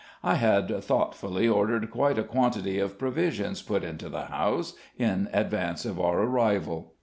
I 0.23 0.33
had 0.33 0.83
thoughtfully 0.83 1.47
ordered 1.47 1.91
quite 1.91 2.17
a 2.17 2.23
quantity 2.23 2.79
of 2.79 2.97
provisions 2.97 3.61
put 3.61 3.83
into 3.83 4.09
the 4.09 4.25
house, 4.25 4.73
in 4.97 5.29
advance 5.31 5.85
of 5.85 5.99
our 6.01 6.23
arrival. 6.23 6.95